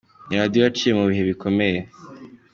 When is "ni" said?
0.27-0.35